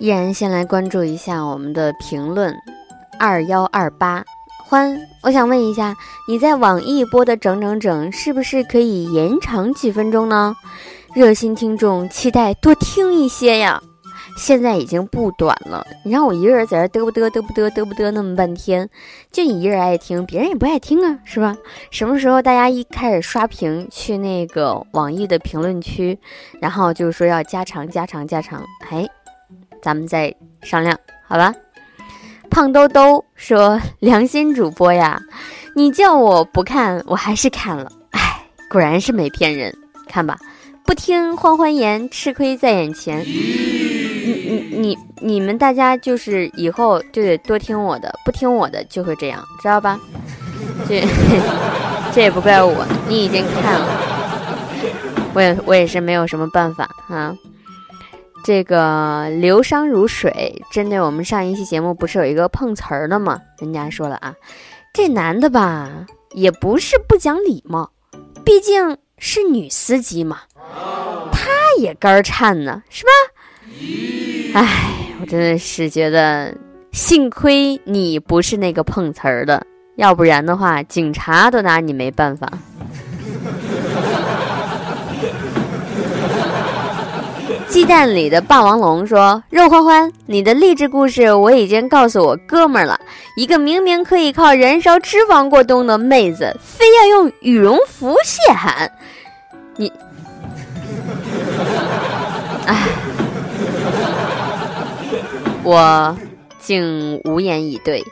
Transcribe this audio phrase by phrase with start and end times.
[0.00, 2.56] 依然先来关注一下我们的评论，
[3.18, 4.24] 二幺二八
[4.64, 5.94] 欢，我想问一下，
[6.26, 10.56] 你在网易播的整整整，是不是可以延长几分钟呢？
[11.14, 13.82] 热心听众期待多听一些呀。
[14.38, 18.88] 现在已经不短了，你让我一个人在这嘚不嘚嘚不嘚嘚不嘚那么半天，
[19.30, 21.54] 就你一人爱听，别人也不爱听啊，是吧？
[21.90, 26.18] 什么时候大家一开始刷屏去那个网易的评论区，
[26.58, 29.06] 然后就是说要加长加长加长，哎，
[29.82, 31.54] 咱们再商量，好吧？
[32.50, 35.20] 胖兜兜说：“良心主播呀，
[35.76, 38.20] 你叫我不看，我还是看了，哎，
[38.68, 39.72] 果然是没骗人，
[40.08, 40.36] 看吧，
[40.84, 43.24] 不听欢欢言，吃亏在眼前。”
[44.22, 49.98] 你你你你们大家就是以后就得多听我的，不听我的就会这样，知道吧？
[50.88, 51.04] 这
[52.12, 53.86] 这也不怪我，你已经看了，
[55.34, 57.32] 我也我也是没有什么办法啊。
[58.44, 63.40] 这个流觞如水，针对我们上一期节目不是有一个碰瓷儿的吗？
[63.58, 64.34] 人家说了啊，
[64.92, 67.90] 这男的吧也不是不讲礼貌，
[68.44, 70.40] 毕竟是女司机嘛，
[71.32, 73.10] 他也肝颤呢，是吧？
[74.54, 76.56] 唉，我真的是觉得，
[76.92, 82.50] 幸亏你不是那个碰瓷儿的，要不然的话，警察都拿你没办法。
[87.70, 92.98] 鸡蛋里的霸王龙说：“肉欢欢，你的励志故事我已经告诉我哥们儿了。
[93.36, 98.90] 一个明明可以靠燃烧脂肪过冬的妹子，非要用羽绒服泄寒，
[99.76, 99.92] 你，
[102.66, 102.76] 唉。”
[105.62, 106.16] 我
[106.58, 108.04] 竟无言以对，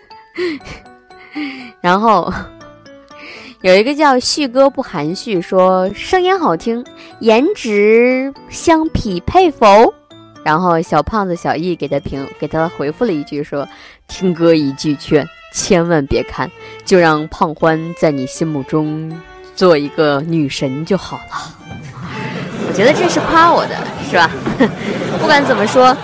[1.80, 2.30] 然后
[3.62, 6.82] 有一个叫旭哥不含蓄说声音好听，
[7.18, 9.92] 颜值相匹配否？
[10.42, 13.68] 然后小胖子小易给他评给他回复了一句说：
[14.08, 16.50] 听哥一句劝，千万别看，
[16.86, 19.12] 就让胖欢在你心目中
[19.54, 21.54] 做一个女神就好了。
[22.66, 23.76] 我 觉得这是夸我的，
[24.08, 24.30] 是吧？
[25.20, 25.94] 不管怎么说，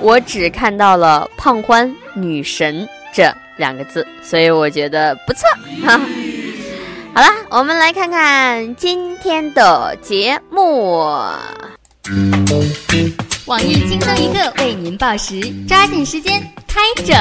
[0.00, 5.42] 我只看到了“胖欢女神”这两个字，所以我觉得不错。
[5.84, 6.00] 哈，
[7.16, 10.98] 好啦，我们来看看今天的节目。
[13.46, 17.16] 网易轻松一刻为您报时，抓紧时间开整。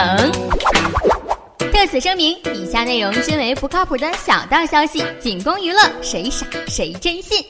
[1.72, 7.42] 特此声明：以下内容均为不靠谱的小道消息，仅供娱乐，谁傻谁真信。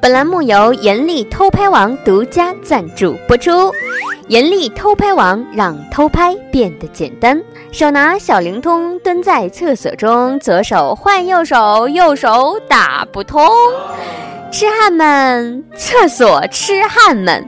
[0.00, 3.70] 本栏目由严厉偷拍王独家赞助播出。
[4.30, 7.42] 严厉偷拍王让偷拍变得简单。
[7.72, 13.44] 手拿小灵通蹲在厕所中，左手换右手，右手打不通。
[14.52, 17.44] 痴汉们，厕所痴汉们。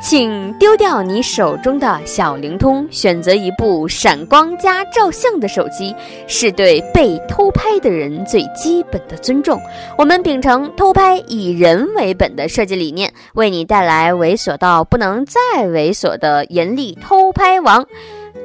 [0.00, 5.94] 请丢掉你手中的小灵通，选择一部闪光加照相的手机，
[6.28, 9.60] 是对被偷拍的人最基本的尊重。
[9.98, 17.84] 我们秉承偷拍以人为本的设计理念，为你带来猥琐到不能再猥琐的严厉偷拍王。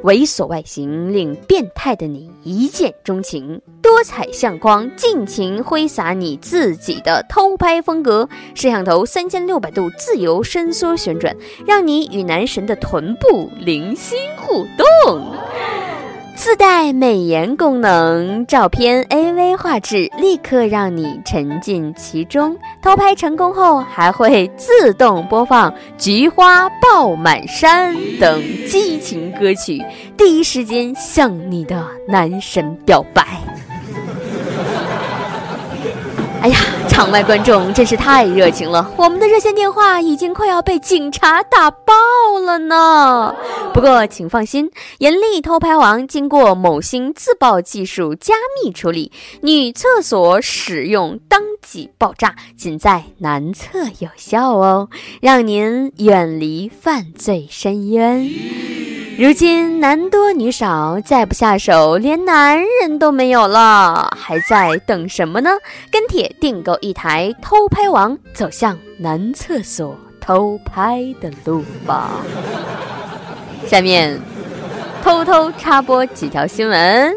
[0.04, 8.28] 猥琐外形令变态的你一见钟情，多彩相框尽情挥洒你自己的偷拍风格。
[8.54, 11.34] 摄像头三千六百度自由伸缩旋转，
[11.66, 15.32] 让你与男神的臀部零星互动。
[16.36, 22.58] 自带美颜功能，照片 AV 画质立刻让你沉浸其中。
[22.82, 29.80] 偷拍成功后，还会自动播放《菊花爆满山》等激情歌曲，
[30.18, 33.43] 第一时间向你的男神表白。
[36.44, 36.58] 哎呀，
[36.90, 41.94] 场外观众真是太热情了，我们的热线电话已经快要被警察打爆
[42.46, 43.34] 了呢。
[43.74, 49.10] 不过请放心，严厉偷拍王经过某星自爆技术加密处理，
[49.42, 54.90] 女厕所使用当即爆炸，仅在男厕有效哦，
[55.22, 58.30] 让您远离犯罪深渊。
[59.16, 65.52] 如今男多女少，再不下手，连男人都没有了，还在等什么呢？
[65.92, 72.10] 跟帖订购一台偷拍王，走向男厕所偷拍的路吧。
[73.68, 74.20] 下面
[75.04, 77.14] 偷偷插播几条新闻。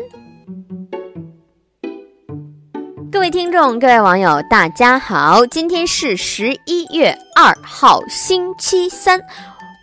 [3.11, 9.19] 各位听众，各位网友，大家好，今天是十一月二号，星期三。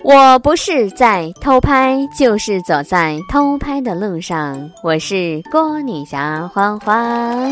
[0.04, 4.70] 我不是在偷拍，就是走在偷拍的路上。
[4.84, 7.50] 我是郭女侠欢欢。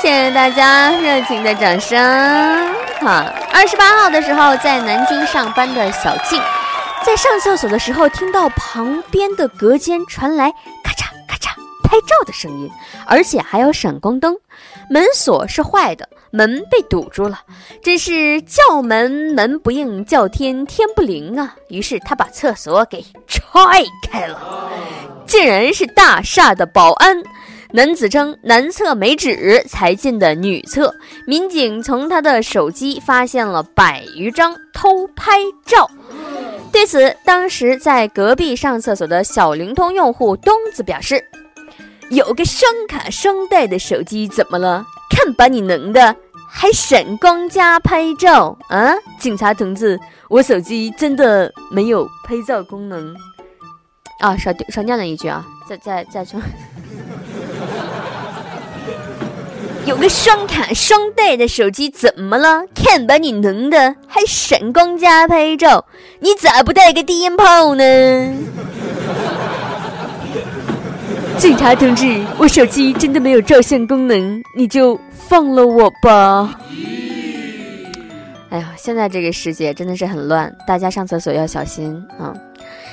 [0.00, 1.98] 谢谢大家热情的掌声。
[3.00, 6.40] 哈，二十八号的时候，在南京上班的小静，
[7.04, 10.50] 在上厕所的时候，听到旁边的隔间传来
[10.82, 11.50] 咔嚓咔嚓
[11.84, 12.70] 拍照的声音，
[13.06, 14.34] 而且还有闪光灯。
[14.88, 17.40] 门锁是坏的，门被堵住了，
[17.82, 21.54] 真是叫门门不应，叫天天不灵啊！
[21.68, 23.50] 于是他把厕所给踹
[24.10, 24.70] 开了，
[25.26, 27.22] 竟然是大厦的保安。
[27.72, 30.94] 男子称男厕没纸才进的女厕，
[31.26, 35.88] 民警从他的手机发现了百余张偷拍照。
[36.72, 41.24] 对此，当时在隔壁上厕所的小灵通用户东子表示。
[42.10, 44.84] 有个双卡双待的手机怎么了？
[45.10, 46.16] 看把你能的，
[46.48, 48.94] 还闪光加拍照啊！
[49.18, 49.98] 警察同志，
[50.28, 53.14] 我手机真的没有拍照功能
[54.20, 54.36] 啊！
[54.36, 55.44] 少少念了一句啊！
[55.68, 56.40] 再再再说，
[59.86, 62.64] 有个双卡双待的手机怎么了？
[62.74, 65.86] 看把你能的，还闪光加拍照，
[66.20, 67.84] 你咋不带个低音炮呢？
[71.40, 76.54] 警察同志，我手机真的没有照相功能，你就放了我吧。
[78.50, 82.34] 哎呀，现在这个世界真的是很乱，大家上厕所要小心啊！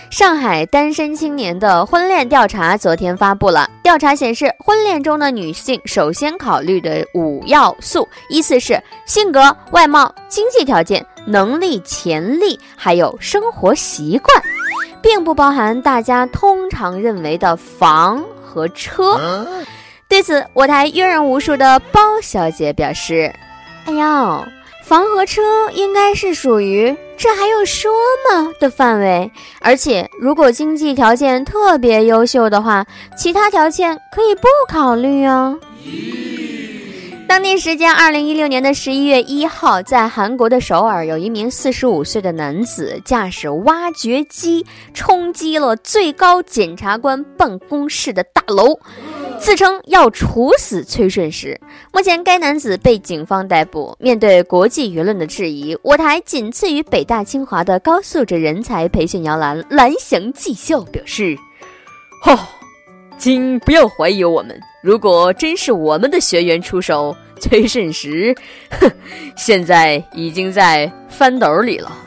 [0.10, 14.42] 上海单身青年的婚恋调查昨天发布了，调查显示，婚恋中的女性首先考虑的五要素依次是性格、外貌、经济条件、能力、潜力，还有生活习惯，
[15.02, 18.24] 并不包含大家通常认为的房。
[18.48, 19.20] 和车，
[20.08, 23.32] 对此我台阅人无数的包小姐表示
[23.86, 24.46] ：“哎呦，
[24.86, 25.42] 房和车
[25.74, 27.92] 应该是属于这还用说
[28.32, 29.30] 吗的范围，
[29.60, 32.86] 而且如果经济条件特别优秀的话，
[33.18, 35.60] 其他条件可以不考虑哦。”
[37.28, 48.80] 当地时间二零一六年的十一月一号，在韩国的首尔，有一名四十五岁的男子驾驶挖掘机冲击了最高检察官办公室的大楼，
[49.40, 51.60] 自称要处死崔顺实。
[51.92, 53.96] 目前，该男子被警方逮捕。
[54.00, 61.38] 面对国际舆论的质疑，我台仅次于北大清华的高素质人才培训摇篮蓝翔技校表示
[62.26, 62.40] ：“哦，
[63.18, 64.58] 请不要怀疑我们。
[64.88, 68.36] 如果真是我们的学员出手。”崔慎实，
[68.82, 68.92] 哼，
[69.36, 71.92] 现在已经在翻斗里了。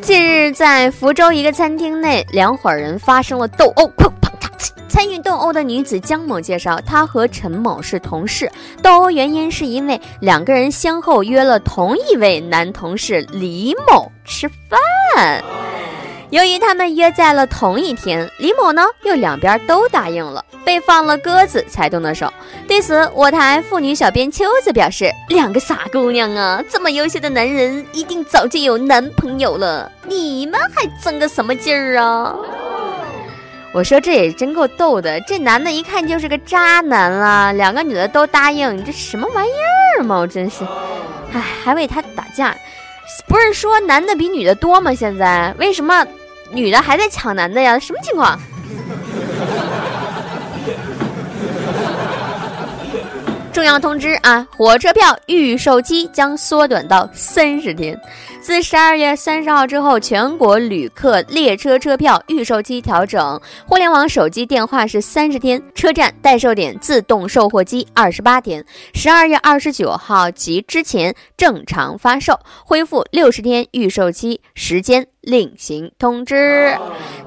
[0.00, 4.72] 近日，在福州一个餐厅内，两伙人发生了斗殴，砰砰嚓！
[4.88, 8.50] 参与斗殴的女子江某介绍，她和陈某是同事，
[8.82, 15.40] 斗殴原因是因为两个人先后约了同一位男同事李某吃饭。
[16.30, 22.30] 由于他们约在了同一天，李某呢又两边都答应了，被放了鸽子才动的手。
[22.66, 32.36] 对此，我台妇女小编秋子表示：“两个傻姑娘啊，这么优秀的男人一定早就有男朋友了，你们还争个什么劲儿啊？”
[33.72, 37.52] 我说这也真够逗的，这男的一看就是个渣男啊！
[37.52, 39.50] 两个女的都答应，你这什么玩意
[39.96, 40.18] 儿嘛？
[40.18, 40.62] 我真是，
[41.32, 42.54] 唉，还为他打架，
[43.26, 44.94] 不是说男的比女的多吗？
[44.94, 46.06] 现在为什么？
[46.50, 47.78] 女的还在抢男的呀？
[47.78, 48.38] 什么情况？
[53.52, 54.46] 重要通知啊！
[54.56, 58.00] 火车票预售期将缩短到三十天。
[58.48, 63.38] 自十二月三十号之后，全国旅客列车车票预售期调整。
[63.66, 68.64] 互联网、手机电话是三十天，车站、代售点、自动售货机二十八天。
[68.94, 76.74] 十二月二十九号及之前正常发售，恢复六十天预售期，时间另行通知。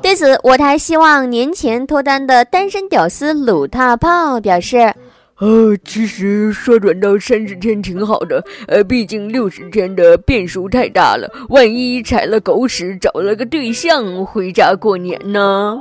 [0.02, 4.92] 对此，我台希望年前脱单的单身屌丝鲁大炮表示。
[5.42, 15.80] 呃，其实缩短到三十天挺好的，呃，毕竟六十天的变数太大了，万一踩了狗屎，找了个对象回家过年呢？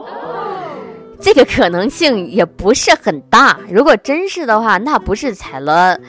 [1.21, 3.61] 这个可能性也不是很大。
[3.71, 6.01] 如果真是的话，那不是踩了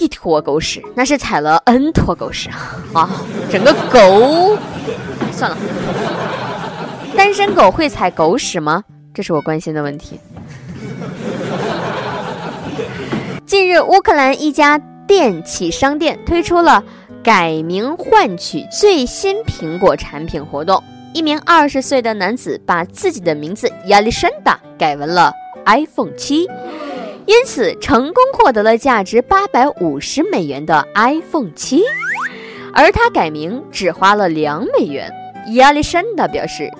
[0.00, 2.50] 一坨狗屎，那是踩了 N 坨狗屎
[2.92, 3.08] 啊！
[3.48, 4.58] 整个狗，
[5.30, 5.56] 算了，
[7.16, 8.82] 单身狗会踩狗屎吗？
[9.14, 10.18] 这是我关心的问题。
[13.68, 16.82] 日，乌克兰一家电器商店推出了
[17.22, 20.82] 改名换取最新苹果产品活动。
[21.12, 25.32] 一名二十岁的男子把自己的名字亚历山大改为了
[25.66, 26.48] iPhone 七，
[27.26, 31.82] 因此成功获得了价值八百五十美元的 iPhone 七。
[32.72, 35.10] 而他改名只花了两美元。
[35.54, 36.70] 亚历山大表示：“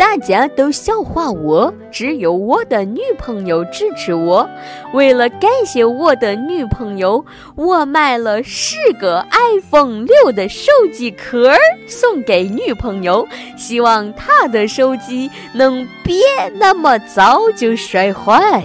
[0.00, 4.48] 大家都笑话我，只有我的女朋友支持我。
[4.94, 7.22] 为了感谢我的女朋友，
[7.54, 11.52] 我买了十个 iPhone 六的手机壳
[11.86, 13.28] 送给女朋友，
[13.58, 16.16] 希望她的手机能别
[16.54, 18.64] 那么早就摔坏。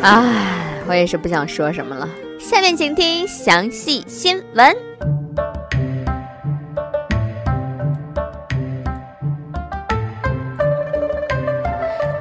[0.00, 2.08] 唉，我也是不想说什么了。
[2.38, 4.85] 下面请听详细新闻。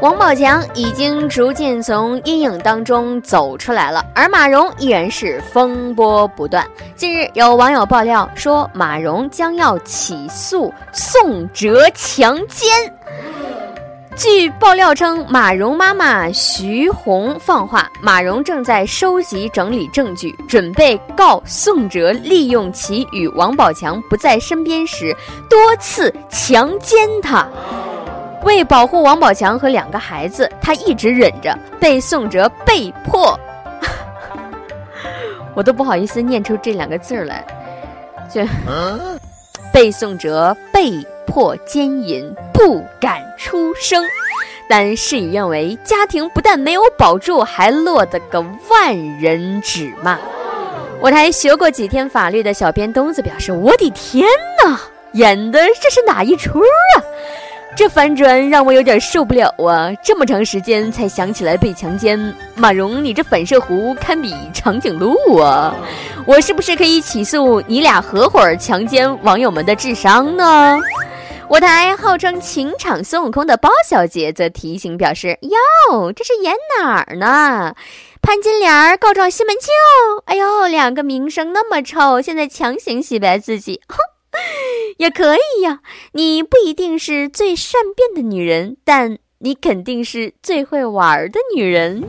[0.06, 6.64] 王宝强已经逐渐从阴影当中走出来了，而马蓉依然是风波不断。
[6.96, 12.70] 近日，有网友爆料说，马蓉将要起诉宋哲强奸。
[14.16, 25.18] 据爆料称，马蓉妈妈徐红放话，马蓉正在收集整理证据，准备告宋哲利用其与王宝强不在身边时
[25.50, 27.50] 多次强奸她。
[28.46, 33.38] 为保护王宝强和两个孩子，他一直忍着，被宋哲被迫，
[35.54, 37.44] 我都不好意思念出这两个字儿来，
[38.30, 38.42] 就
[39.74, 44.04] 被宋哲被迫奸淫，不敢出声。
[44.68, 50.18] 但事与愿违，家庭不但没有保住，还落得个万人指骂。
[51.00, 54.28] 我台学过几天法律的小编东子表示：“我的天
[54.64, 54.80] 哪，
[55.14, 57.04] 演的这是哪一出啊？”
[57.75, 59.91] 这反转让我有点受不了啊！
[60.01, 65.75] 这么长时间才想起来被强奸，马蓉，你这反射弧堪比长颈鹿啊！
[66.25, 70.79] 我是不是可以起诉你俩合伙强奸网友们的智商呢？
[71.50, 77.75] 我台号称情场孙悟空的包小姐则提醒表示：哟，这是演哪儿呢？
[78.22, 79.72] 潘金莲告状西门庆，
[80.25, 83.98] 哎呦，两个名声那么臭，现在强行洗白自己，哼！
[84.98, 85.82] 也可以呀，
[86.13, 92.04] 你不一定是最善变的女人，但你肯定是最会玩的女人。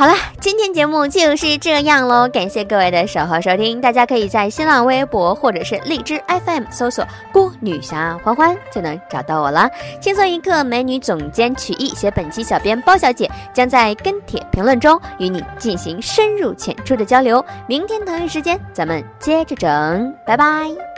[0.00, 3.82] 好了，今天节目就是这样喽，感谢各位的守候收听。
[3.82, 9.68] 大家可以在新浪微博或者是荔枝 FM 搜索“郭女侠欢欢”就能找到我了。
[10.00, 17.44] 轻松一刻，美女总监曲艺写本期小编包小姐将在跟帖评论中与你进行深入浅出的交流。
[17.66, 20.89] 明天同一时间咱们接着整，拜拜。